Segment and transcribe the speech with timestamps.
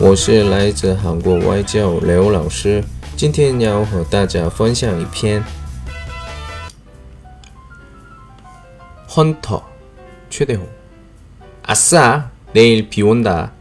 [0.00, 2.84] 我是来自韩国外教刘老师，
[3.16, 5.42] 今天要和大家分享一篇《
[9.16, 9.64] 헌터
[10.28, 10.68] 최대호
[11.62, 13.52] 아싸 내일 비 온다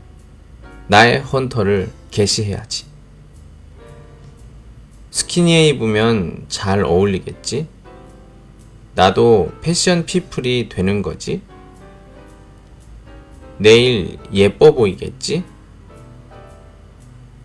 [0.88, 2.86] 나의 헌터를 개시해야지
[5.12, 7.68] 스키니에 입으면 잘 어울리겠지?
[8.96, 11.42] 나도 패션 피플이 되는 거지?
[13.58, 15.44] 내일 예뻐 보이겠지?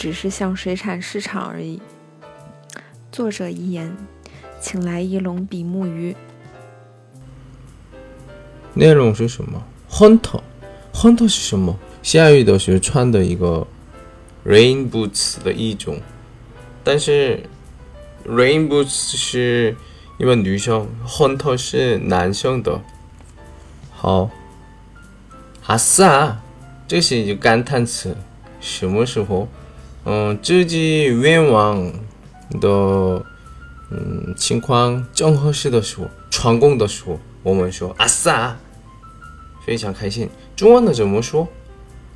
[0.00, 1.78] 只是像水产市场而已。
[3.12, 3.94] 作者遗言，
[4.58, 6.16] 请来一笼比目鱼。
[8.72, 10.42] 内容是什么旱透，
[10.90, 11.78] 旱透是什么？
[12.02, 13.66] 下雨的时候穿的一个
[14.46, 16.00] rain boots 的一种，
[16.82, 17.42] 但是
[18.26, 19.76] rain boots 是
[20.16, 22.80] 一般女生，Hunter 是男生的。
[23.90, 24.30] 好，
[25.66, 26.40] 阿萨，
[26.88, 28.16] 这是一个感叹词。
[28.62, 29.46] 什么时候？
[30.04, 31.92] 嗯，自己愿望
[32.60, 32.68] 的
[33.90, 38.56] 嗯情况正合适的时候，成功的时候，我们说阿萨，
[39.64, 40.28] 非常开心。
[40.56, 41.46] 中文的怎么说？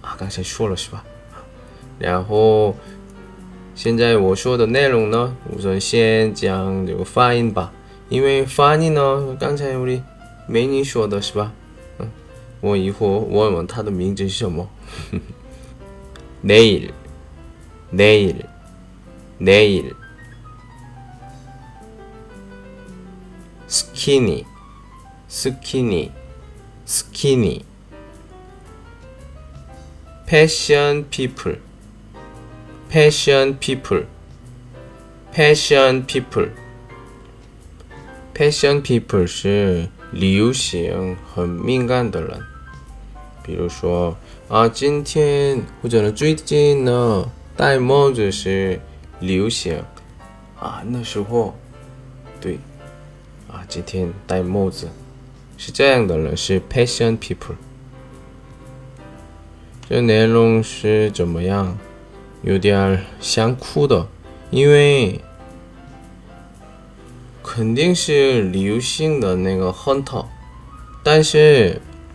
[0.00, 1.04] 啊，刚才说了是吧？
[1.98, 2.74] 然后
[3.74, 7.72] 现在我说的内容呢，我说先讲这个发音吧，
[8.08, 10.02] 因为发音呢，刚才我的
[10.48, 11.52] 美女说的是吧？
[11.98, 12.10] 嗯，
[12.60, 14.68] 我以后问问她的名字是什么。
[16.42, 16.90] 내 일,
[17.93, 18.45] 내일,
[19.37, 19.95] 내일.
[23.67, 24.45] 스키니,
[25.27, 26.11] 스키니,
[26.85, 27.65] 스키니.
[30.25, 31.59] 패션 피플,
[32.87, 34.07] 패션 피플,
[35.31, 36.55] 패션 피플.
[38.33, 42.39] 패션 피플 是流行很敏感的人。
[43.43, 44.15] 比如说
[44.47, 48.80] 啊，今天或者呢，最近呢， 戴帽子是
[49.20, 49.82] 流行
[50.58, 50.82] 啊。
[50.86, 51.54] 那时候，
[52.40, 52.58] 对，
[53.48, 54.88] 啊，今天戴帽子
[55.56, 57.54] 是这样的人，是 passion people。
[59.88, 61.78] 这内容是怎么样？
[62.42, 64.06] 有点想哭的，
[64.50, 65.20] 因为
[67.42, 70.28] 肯定是流行的那个很套，
[71.04, 71.80] 但是。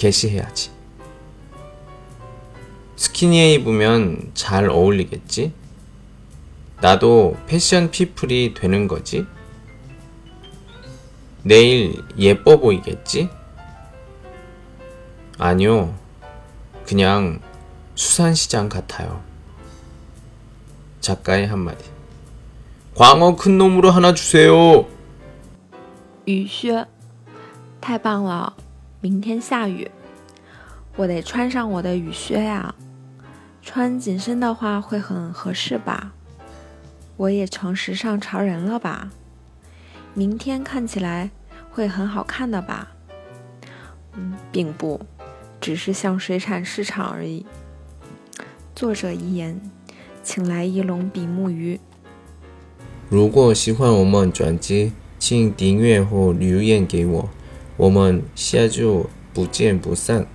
[0.00, 0.70] 개시해야지.
[2.96, 5.52] 스키니에 입으면 잘 어울리겠지?
[6.80, 9.26] 나도 패션 피플이 되는 거지?
[11.42, 13.30] 내일 예뻐 보이겠지?
[15.38, 15.94] 아니요.
[16.84, 17.40] 그냥
[17.94, 19.22] 수산시장 같아요.
[21.00, 21.84] 작가의 한마디.
[22.94, 24.86] 광어 큰 놈으로 하나 주세요.
[26.26, 26.84] 雨靴，
[27.80, 28.56] 太棒了！
[29.03, 29.89] 明天下雨，
[30.95, 32.75] 我得穿上我的雨靴呀。
[33.63, 36.13] 穿紧身的话会很合适吧？
[37.17, 39.09] 我也成时尚潮人了吧？
[40.13, 41.31] 明天看起来
[41.71, 42.91] 会很好看的吧？
[44.13, 45.01] 嗯，并不，
[45.59, 47.43] 只是像水产市场而已。
[48.75, 49.59] 作者遗言，
[50.21, 51.79] 请来一笼比目鱼。
[53.09, 57.29] 如果喜欢我们专辑，请订阅或留言给我。
[57.77, 60.27] 我们下周不见不散。